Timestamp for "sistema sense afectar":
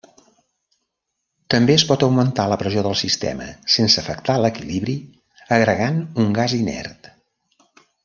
3.03-4.41